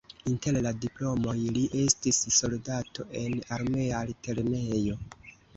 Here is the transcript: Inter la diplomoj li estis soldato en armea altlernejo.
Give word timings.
Inter 0.29 0.55
la 0.67 0.71
diplomoj 0.85 1.35
li 1.57 1.65
estis 1.83 2.21
soldato 2.37 3.07
en 3.21 3.39
armea 3.59 4.03
altlernejo. 4.07 4.99